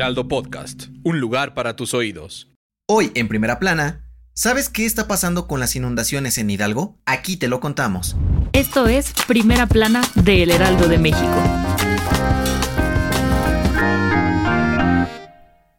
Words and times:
Heraldo 0.00 0.28
Podcast, 0.28 0.84
un 1.04 1.20
lugar 1.20 1.52
para 1.52 1.76
tus 1.76 1.92
oídos. 1.92 2.48
Hoy 2.88 3.12
en 3.14 3.28
Primera 3.28 3.58
Plana, 3.58 4.06
¿sabes 4.32 4.70
qué 4.70 4.86
está 4.86 5.06
pasando 5.06 5.46
con 5.46 5.60
las 5.60 5.76
inundaciones 5.76 6.38
en 6.38 6.48
Hidalgo? 6.48 6.98
Aquí 7.04 7.36
te 7.36 7.48
lo 7.48 7.60
contamos. 7.60 8.16
Esto 8.54 8.86
es 8.86 9.12
Primera 9.26 9.66
Plana 9.66 10.00
de 10.14 10.44
El 10.44 10.52
Heraldo 10.52 10.88
de 10.88 10.96
México. 10.96 11.60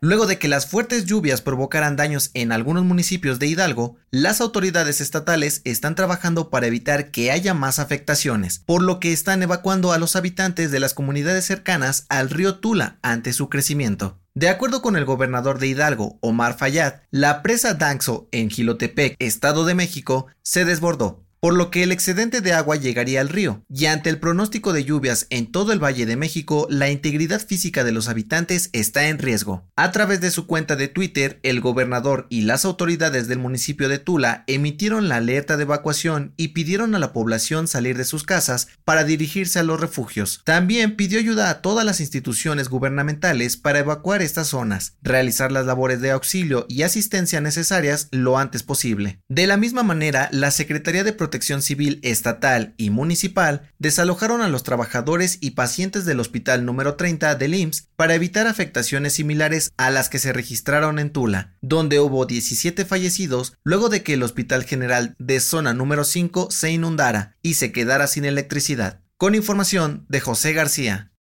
Luego 0.03 0.25
de 0.25 0.39
que 0.39 0.47
las 0.47 0.65
fuertes 0.65 1.05
lluvias 1.05 1.41
provocaran 1.41 1.95
daños 1.95 2.31
en 2.33 2.51
algunos 2.51 2.83
municipios 2.83 3.37
de 3.37 3.45
Hidalgo, 3.45 3.97
las 4.09 4.41
autoridades 4.41 4.99
estatales 4.99 5.61
están 5.63 5.93
trabajando 5.93 6.49
para 6.49 6.65
evitar 6.65 7.11
que 7.11 7.29
haya 7.29 7.53
más 7.53 7.77
afectaciones, 7.77 8.63
por 8.65 8.81
lo 8.81 8.99
que 8.99 9.13
están 9.13 9.43
evacuando 9.43 9.91
a 9.91 9.99
los 9.99 10.15
habitantes 10.15 10.71
de 10.71 10.79
las 10.79 10.95
comunidades 10.95 11.45
cercanas 11.45 12.07
al 12.09 12.31
río 12.31 12.55
Tula 12.57 12.97
ante 13.03 13.31
su 13.31 13.47
crecimiento. 13.47 14.20
De 14.33 14.47
acuerdo 14.47 14.81
con 14.81 14.95
el 14.95 15.03
gobernador 15.03 15.59
de 15.59 15.67
Hidalgo, 15.67 16.17
Omar 16.21 16.57
Fayad, 16.57 17.01
la 17.11 17.41
presa 17.41 17.73
Danxo 17.73 18.29
en 18.31 18.49
Gilotepec, 18.49 19.17
Estado 19.19 19.65
de 19.65 19.75
México, 19.75 20.27
se 20.41 20.63
desbordó, 20.63 21.25
por 21.41 21.55
lo 21.55 21.71
que 21.71 21.81
el 21.81 21.91
excedente 21.91 22.39
de 22.39 22.53
agua 22.53 22.75
llegaría 22.75 23.19
al 23.19 23.27
río, 23.27 23.65
y 23.67 23.87
ante 23.87 24.11
el 24.11 24.19
pronóstico 24.19 24.73
de 24.73 24.83
lluvias 24.83 25.25
en 25.31 25.51
todo 25.51 25.73
el 25.73 25.83
Valle 25.83 26.05
de 26.05 26.15
México, 26.15 26.67
la 26.69 26.91
integridad 26.91 27.43
física 27.43 27.83
de 27.83 27.91
los 27.91 28.07
habitantes 28.07 28.69
está 28.73 29.07
en 29.07 29.17
riesgo. 29.17 29.67
A 29.75 29.91
través 29.91 30.21
de 30.21 30.29
su 30.29 30.45
cuenta 30.45 30.75
de 30.75 30.87
Twitter, 30.87 31.39
el 31.41 31.59
gobernador 31.59 32.27
y 32.29 32.41
las 32.41 32.63
autoridades 32.63 33.27
del 33.27 33.39
municipio 33.39 33.89
de 33.89 33.97
Tula 33.97 34.43
emitieron 34.45 35.09
la 35.09 35.15
alerta 35.15 35.57
de 35.57 35.63
evacuación 35.63 36.35
y 36.37 36.49
pidieron 36.49 36.93
a 36.93 36.99
la 36.99 37.11
población 37.11 37.67
salir 37.67 37.97
de 37.97 38.05
sus 38.05 38.23
casas 38.23 38.67
para 38.85 39.03
dirigirse 39.03 39.57
a 39.57 39.63
los 39.63 39.79
refugios. 39.79 40.43
También 40.45 40.95
pidió 40.95 41.17
ayuda 41.17 41.49
a 41.49 41.61
todas 41.63 41.85
las 41.85 42.01
instituciones 42.01 42.69
gubernamentales 42.69 43.57
para 43.57 43.79
evacuar 43.79 44.21
estas 44.21 44.49
zonas, 44.49 44.93
realizar 45.01 45.51
las 45.51 45.65
labores 45.65 46.01
de 46.01 46.11
auxilio 46.11 46.67
y 46.69 46.83
asistencia 46.83 47.41
necesarias 47.41 48.09
lo 48.11 48.37
antes 48.37 48.61
posible. 48.61 49.21
De 49.27 49.47
la 49.47 49.57
misma 49.57 49.81
manera, 49.81 50.29
la 50.31 50.51
Secretaría 50.51 51.03
de 51.03 51.13
Protección 51.13 51.30
Protección 51.31 51.61
Civil 51.61 52.01
estatal 52.03 52.73
y 52.75 52.89
municipal 52.89 53.71
desalojaron 53.79 54.41
a 54.41 54.49
los 54.49 54.63
trabajadores 54.63 55.37
y 55.39 55.51
pacientes 55.51 56.03
del 56.03 56.19
Hospital 56.19 56.65
número 56.65 56.95
30 56.95 57.35
del 57.35 57.55
IMSS 57.55 57.87
para 57.95 58.15
evitar 58.15 58.47
afectaciones 58.47 59.13
similares 59.13 59.71
a 59.77 59.91
las 59.91 60.09
que 60.09 60.19
se 60.19 60.33
registraron 60.33 60.99
en 60.99 61.09
Tula, 61.09 61.55
donde 61.61 62.01
hubo 62.01 62.25
17 62.25 62.83
fallecidos 62.83 63.53
luego 63.63 63.87
de 63.87 64.03
que 64.03 64.15
el 64.15 64.23
Hospital 64.23 64.65
General 64.65 65.15
de 65.19 65.39
Zona 65.39 65.73
número 65.73 66.03
5 66.03 66.51
se 66.51 66.69
inundara 66.69 67.37
y 67.41 67.53
se 67.53 67.71
quedara 67.71 68.07
sin 68.07 68.25
electricidad. 68.25 68.99
Con 69.15 69.33
información 69.33 70.05
de 70.09 70.19
José 70.19 70.51
García. 70.51 71.13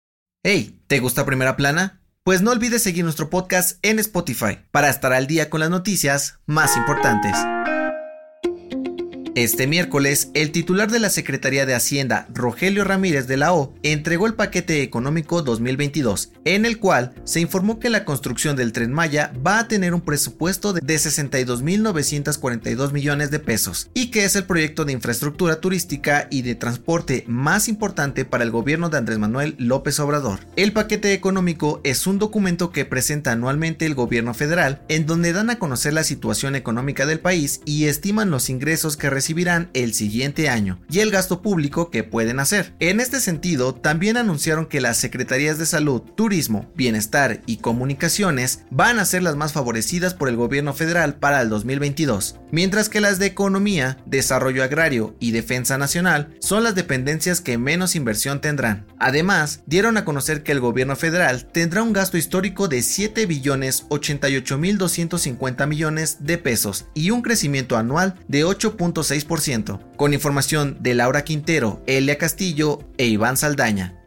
Hey, 0.41 0.81
¿te 0.87 0.97
gusta 0.97 1.23
Primera 1.23 1.55
Plana? 1.55 2.01
Pues 2.23 2.41
no 2.41 2.49
olvides 2.49 2.81
seguir 2.81 3.03
nuestro 3.03 3.29
podcast 3.29 3.77
en 3.83 3.99
Spotify 3.99 4.57
para 4.71 4.89
estar 4.89 5.13
al 5.13 5.27
día 5.27 5.51
con 5.51 5.59
las 5.59 5.69
noticias 5.69 6.39
más 6.47 6.75
importantes. 6.77 7.35
Este 9.39 9.67
miércoles, 9.67 10.31
el 10.33 10.51
titular 10.51 10.91
de 10.91 10.99
la 10.99 11.09
Secretaría 11.09 11.65
de 11.65 11.73
Hacienda, 11.73 12.27
Rogelio 12.33 12.83
Ramírez 12.83 13.25
de 13.25 13.37
la 13.37 13.53
O, 13.53 13.73
entregó 13.83 14.27
el 14.27 14.33
paquete 14.33 14.81
económico 14.81 15.43
2022, 15.43 16.33
en 16.43 16.65
el 16.65 16.77
cual 16.77 17.13
se 17.23 17.39
informó 17.39 17.79
que 17.79 17.89
la 17.89 18.03
construcción 18.03 18.57
del 18.57 18.73
tren 18.73 18.91
Maya 18.91 19.31
va 19.47 19.59
a 19.59 19.69
tener 19.69 19.93
un 19.93 20.01
presupuesto 20.01 20.73
de 20.73 20.81
62.942 20.81 22.91
millones 22.91 23.31
de 23.31 23.39
pesos 23.39 23.89
y 23.93 24.11
que 24.11 24.25
es 24.25 24.35
el 24.35 24.43
proyecto 24.43 24.83
de 24.83 24.91
infraestructura 24.91 25.61
turística 25.61 26.27
y 26.29 26.41
de 26.41 26.55
transporte 26.55 27.23
más 27.25 27.69
importante 27.69 28.25
para 28.25 28.43
el 28.43 28.51
gobierno 28.51 28.89
de 28.89 28.97
Andrés 28.97 29.19
Manuel 29.19 29.55
López 29.57 30.01
Obrador. 30.01 30.41
El 30.57 30.73
paquete 30.73 31.13
económico 31.13 31.79
es 31.85 32.07
un 32.07 32.19
documento 32.19 32.73
que 32.73 32.83
presenta 32.83 33.31
anualmente 33.31 33.85
el 33.85 33.95
gobierno 33.95 34.33
federal 34.33 34.81
en 34.89 35.05
donde 35.05 35.31
dan 35.31 35.49
a 35.49 35.59
conocer 35.59 35.93
la 35.93 36.03
situación 36.03 36.57
económica 36.57 37.05
del 37.05 37.21
país 37.21 37.61
y 37.63 37.85
estiman 37.85 38.31
los 38.31 38.49
ingresos 38.49 38.97
que 38.97 39.09
reciben 39.09 39.28
recibirán 39.29 39.69
el 39.75 39.93
siguiente 39.93 40.49
año 40.49 40.79
y 40.89 41.01
el 41.01 41.11
gasto 41.11 41.43
público 41.43 41.91
que 41.91 42.03
pueden 42.03 42.39
hacer. 42.39 42.73
En 42.79 42.99
este 42.99 43.19
sentido, 43.19 43.75
también 43.75 44.17
anunciaron 44.17 44.65
que 44.65 44.81
las 44.81 44.97
Secretarías 44.97 45.59
de 45.59 45.67
Salud, 45.67 46.01
Turismo, 46.01 46.71
Bienestar 46.75 47.41
y 47.45 47.57
Comunicaciones 47.57 48.63
van 48.71 48.97
a 48.97 49.05
ser 49.05 49.21
las 49.21 49.35
más 49.35 49.53
favorecidas 49.53 50.15
por 50.15 50.29
el 50.29 50.35
gobierno 50.35 50.73
federal 50.73 51.13
para 51.13 51.41
el 51.41 51.49
2022, 51.49 52.39
mientras 52.51 52.89
que 52.89 53.01
las 53.01 53.19
de 53.19 53.27
Economía, 53.27 53.99
Desarrollo 54.07 54.63
Agrario 54.63 55.15
y 55.19 55.29
Defensa 55.29 55.77
Nacional 55.77 56.35
son 56.39 56.63
las 56.63 56.73
dependencias 56.73 57.39
que 57.39 57.59
menos 57.59 57.95
inversión 57.95 58.41
tendrán. 58.41 58.87
Además, 58.97 59.61
dieron 59.67 59.97
a 59.97 60.05
conocer 60.05 60.41
que 60.41 60.53
el 60.53 60.59
gobierno 60.59 60.95
federal 60.95 61.45
tendrá 61.51 61.83
un 61.83 61.93
gasto 61.93 62.17
histórico 62.17 62.67
de 62.67 62.81
7 62.81 63.27
billones 63.27 63.85
88 63.89 64.57
mil 64.57 64.79
250 64.79 65.67
millones 65.67 66.17
de 66.21 66.39
pesos 66.39 66.87
y 66.95 67.11
un 67.11 67.21
crecimiento 67.21 67.77
anual 67.77 68.15
de 68.27 68.43
8.6 68.43 69.18
con 69.95 70.13
información 70.13 70.77
de 70.79 70.93
Laura 70.95 71.23
Quintero, 71.23 71.81
Elia 71.87 72.17
Castillo 72.17 72.79
e 72.97 73.07
Iván 73.07 73.37
Saldaña. 73.37 73.98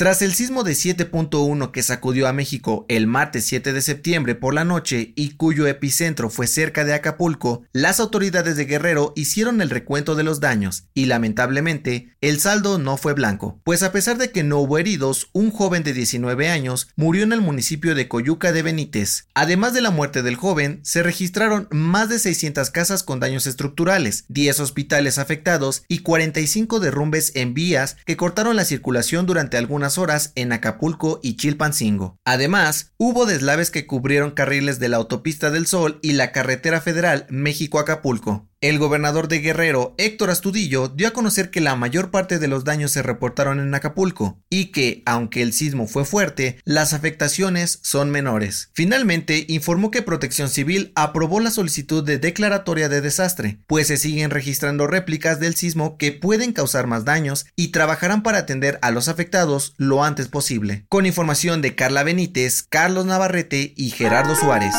Tras 0.00 0.22
el 0.22 0.32
sismo 0.32 0.64
de 0.64 0.72
7.1 0.72 1.72
que 1.72 1.82
sacudió 1.82 2.26
a 2.26 2.32
México 2.32 2.86
el 2.88 3.06
martes 3.06 3.44
7 3.44 3.74
de 3.74 3.82
septiembre 3.82 4.34
por 4.34 4.54
la 4.54 4.64
noche 4.64 5.12
y 5.14 5.32
cuyo 5.36 5.66
epicentro 5.66 6.30
fue 6.30 6.46
cerca 6.46 6.86
de 6.86 6.94
Acapulco, 6.94 7.64
las 7.74 8.00
autoridades 8.00 8.56
de 8.56 8.64
Guerrero 8.64 9.12
hicieron 9.14 9.60
el 9.60 9.68
recuento 9.68 10.14
de 10.14 10.22
los 10.22 10.40
daños 10.40 10.84
y 10.94 11.04
lamentablemente 11.04 12.16
el 12.22 12.40
saldo 12.40 12.78
no 12.78 12.96
fue 12.96 13.12
blanco, 13.12 13.60
pues 13.62 13.82
a 13.82 13.92
pesar 13.92 14.16
de 14.16 14.30
que 14.30 14.42
no 14.42 14.60
hubo 14.60 14.78
heridos, 14.78 15.28
un 15.34 15.50
joven 15.50 15.82
de 15.82 15.92
19 15.92 16.48
años 16.48 16.88
murió 16.96 17.22
en 17.22 17.34
el 17.34 17.42
municipio 17.42 17.94
de 17.94 18.08
Coyuca 18.08 18.52
de 18.52 18.62
Benítez. 18.62 19.26
Además 19.34 19.74
de 19.74 19.82
la 19.82 19.90
muerte 19.90 20.22
del 20.22 20.36
joven, 20.36 20.80
se 20.82 21.02
registraron 21.02 21.68
más 21.70 22.08
de 22.08 22.18
600 22.18 22.70
casas 22.70 23.02
con 23.02 23.20
daños 23.20 23.46
estructurales, 23.46 24.24
10 24.28 24.60
hospitales 24.60 25.18
afectados 25.18 25.82
y 25.88 25.98
45 25.98 26.80
derrumbes 26.80 27.32
en 27.34 27.52
vías 27.52 27.98
que 28.06 28.16
cortaron 28.16 28.56
la 28.56 28.64
circulación 28.64 29.26
durante 29.26 29.58
algunas 29.58 29.89
horas 29.98 30.32
en 30.34 30.52
Acapulco 30.52 31.20
y 31.22 31.36
Chilpancingo. 31.36 32.16
Además, 32.24 32.92
hubo 32.98 33.26
deslaves 33.26 33.70
que 33.70 33.86
cubrieron 33.86 34.32
carriles 34.32 34.78
de 34.78 34.88
la 34.88 34.98
Autopista 34.98 35.50
del 35.50 35.66
Sol 35.66 35.98
y 36.02 36.12
la 36.12 36.32
carretera 36.32 36.80
federal 36.80 37.26
México-Acapulco. 37.30 38.49
El 38.62 38.78
gobernador 38.78 39.28
de 39.28 39.38
Guerrero, 39.38 39.94
Héctor 39.96 40.28
Astudillo, 40.28 40.88
dio 40.88 41.08
a 41.08 41.12
conocer 41.12 41.50
que 41.50 41.62
la 41.62 41.76
mayor 41.76 42.10
parte 42.10 42.38
de 42.38 42.46
los 42.46 42.62
daños 42.62 42.92
se 42.92 43.02
reportaron 43.02 43.58
en 43.58 43.74
Acapulco 43.74 44.38
y 44.50 44.66
que, 44.66 45.02
aunque 45.06 45.40
el 45.40 45.54
sismo 45.54 45.86
fue 45.86 46.04
fuerte, 46.04 46.58
las 46.64 46.92
afectaciones 46.92 47.78
son 47.80 48.10
menores. 48.10 48.68
Finalmente, 48.74 49.46
informó 49.48 49.90
que 49.90 50.02
Protección 50.02 50.50
Civil 50.50 50.92
aprobó 50.94 51.40
la 51.40 51.50
solicitud 51.50 52.04
de 52.04 52.18
declaratoria 52.18 52.90
de 52.90 53.00
desastre, 53.00 53.60
pues 53.66 53.86
se 53.86 53.96
siguen 53.96 54.28
registrando 54.28 54.86
réplicas 54.86 55.40
del 55.40 55.54
sismo 55.54 55.96
que 55.96 56.12
pueden 56.12 56.52
causar 56.52 56.86
más 56.86 57.06
daños 57.06 57.46
y 57.56 57.68
trabajarán 57.68 58.22
para 58.22 58.40
atender 58.40 58.78
a 58.82 58.90
los 58.90 59.08
afectados 59.08 59.72
lo 59.78 60.04
antes 60.04 60.28
posible. 60.28 60.84
Con 60.90 61.06
información 61.06 61.62
de 61.62 61.74
Carla 61.74 62.02
Benítez, 62.02 62.62
Carlos 62.68 63.06
Navarrete 63.06 63.72
y 63.74 63.88
Gerardo 63.88 64.36
Suárez. 64.36 64.74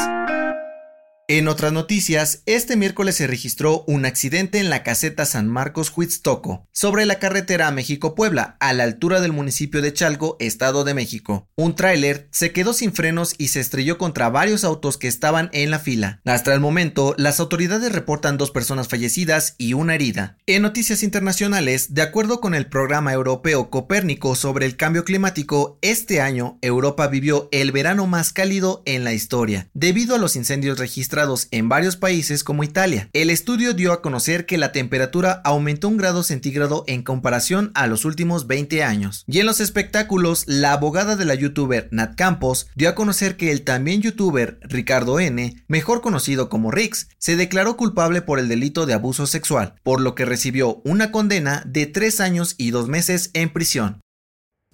En 1.33 1.48
otras 1.48 1.72
noticias, 1.72 2.44
este 2.45 2.75
miércoles 2.75 3.16
se 3.16 3.25
registró 3.25 3.86
un 3.88 4.04
accidente 4.04 4.60
en 4.60 4.69
la 4.69 4.83
caseta 4.83 5.25
San 5.25 5.48
Marcos 5.48 5.94
Huitztoco, 5.95 6.68
sobre 6.74 7.06
la 7.06 7.19
carretera 7.19 7.72
México-Puebla, 7.72 8.57
a 8.60 8.74
la 8.74 8.83
altura 8.83 9.22
del 9.22 9.31
municipio 9.31 9.81
de 9.81 9.94
Chalco, 9.94 10.36
Estado 10.42 10.83
de 10.83 10.94
México. 10.94 11.48
Un 11.56 11.74
tráiler 11.78 12.28
se 12.31 12.51
quedó 12.51 12.74
sin 12.74 12.92
frenos 12.92 13.33
y 13.38 13.48
se 13.48 13.62
estrelló 13.62 13.98
contra 13.98 14.28
varios 14.28 14.66
autos 14.66 14.98
que 14.98 15.07
estaban 15.07 15.50
en 15.54 15.72
la 15.72 15.80
fila. 15.80 16.19
Hasta 16.25 16.54
el 16.54 16.60
momento, 16.60 17.16
las 17.18 17.39
autoridades 17.39 17.94
reportan 17.94 18.38
dos 18.38 18.51
personas 18.51 18.89
fallecidas 18.89 19.56
y 19.57 19.72
una 19.72 19.95
herida. 19.95 20.36
En 20.48 20.63
noticias 20.63 21.01
internacionales, 21.01 21.94
de 21.94 22.01
acuerdo 22.01 22.42
con 22.42 22.56
el 22.56 22.66
programa 22.66 23.13
europeo 23.13 23.69
Copérnico 23.69 24.36
sobre 24.36 24.66
el 24.66 24.75
cambio 24.75 25.06
climático, 25.06 25.80
este 25.81 26.19
año 26.19 26.60
Europa 26.62 27.07
vivió 27.07 27.48
el 27.54 27.72
verano 27.72 28.06
más 28.06 28.34
cálido 28.34 28.84
en 28.86 29.06
la 29.06 29.13
historia, 29.13 29.69
debido 29.74 30.13
a 30.13 30.18
los 30.18 30.36
incendios 30.36 30.77
registrados 30.77 31.21
en 31.52 31.70
varios 31.70 31.98
países 31.98 32.44
como 32.44 32.64
Italia. 32.64 33.10
El 33.14 33.30
estudio 33.30 33.74
dio 33.74 33.94
a 33.94 34.02
conocer 34.02 34.46
que 34.46 34.58
la 34.58 34.72
temperatura 34.72 35.42
aumentó 35.44 35.88
un 35.88 35.98
grado 35.98 36.24
centígrado 36.24 36.84
en 36.88 37.04
comparación 37.04 37.72
a 37.76 37.86
los 37.88 38.06
últimos 38.06 38.48
20 38.48 38.84
años. 38.84 39.24
Y 39.28 39.40
en 39.40 39.46
los 39.46 39.60
espectáculos, 39.60 40.46
la 40.48 40.74
abogada 40.74 41.16
de 41.16 41.26
la 41.26 41.36
youtuber 41.36 41.88
Nat 41.92 42.16
Campos 42.16 42.68
dio 42.76 42.90
a 42.90 42.96
conocer 42.96 43.38
que 43.38 43.52
el 43.52 43.64
también 43.64 44.02
youtuber 44.02 44.60
Ricardo 44.64 45.20
N., 45.20 45.64
mejor 45.68 46.02
conocido 46.02 46.50
como 46.50 46.72
Rix, 46.72 47.10
se 47.20 47.36
declaró 47.36 47.78
culpable 47.78 48.22
por 48.22 48.40
el 48.40 48.48
delito 48.48 48.86
de 48.86 48.94
abuso 48.94 49.28
sexual, 49.28 49.76
por 49.84 50.02
lo 50.02 50.16
que 50.16 50.26
recibió 50.26 50.82
una 50.86 51.12
condena 51.12 51.64
de 51.66 51.86
3 51.86 52.20
años 52.22 52.56
y 52.58 52.72
2 52.72 52.88
meses 52.88 53.30
en 53.34 53.54
prisión. 53.54 54.02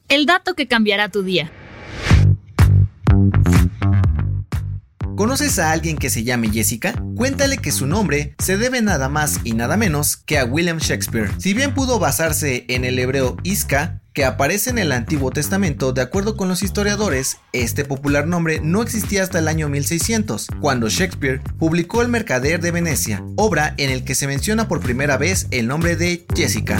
El 0.08 0.26
dato 0.26 0.54
que 0.54 0.70
cambiará 0.70 1.10
tu 1.10 1.24
día. 1.24 1.52
¿Conoces 5.18 5.58
a 5.58 5.72
alguien 5.72 5.98
que 5.98 6.12
se 6.12 6.24
llame 6.24 6.52
Jessica? 6.52 6.94
Cuéntale 7.16 7.58
que 7.58 7.72
su 7.72 7.88
nombre 7.88 8.36
se 8.38 8.56
debe 8.56 8.84
nada 8.84 9.10
más 9.10 9.40
y 9.44 9.54
nada 9.54 9.76
menos 9.76 10.16
que 10.16 10.38
a 10.38 10.46
William 10.46 10.78
Shakespeare. 10.78 11.32
Si 11.40 11.56
bien 11.56 11.74
pudo 11.74 11.98
basarse 11.98 12.66
en 12.68 12.86
el 12.86 13.00
hebreo 13.00 13.36
Iska, 13.42 14.00
que 14.14 14.26
aparece 14.26 14.70
en 14.70 14.78
el 14.78 14.92
Antiguo 14.92 15.32
Testamento, 15.32 15.92
de 15.92 16.02
acuerdo 16.02 16.38
con 16.38 16.50
los 16.50 16.62
historiadores, 16.62 17.38
este 17.52 17.84
popular 17.84 18.28
nombre 18.28 18.60
no 18.62 18.84
existía 18.84 19.24
hasta 19.24 19.40
el 19.40 19.48
año 19.48 19.70
1600, 19.70 20.50
cuando 20.62 20.88
Shakespeare 20.88 21.42
publicó 21.58 22.04
El 22.04 22.10
Mercader 22.10 22.62
de 22.62 22.70
Venecia, 22.70 23.24
obra 23.38 23.74
en 23.78 23.90
el 23.90 24.04
que 24.04 24.14
se 24.14 24.28
menciona 24.28 24.68
por 24.68 24.82
primera 24.82 25.18
vez 25.18 25.48
el 25.50 25.66
nombre 25.68 25.96
de 25.96 26.28
Jessica. 26.36 26.80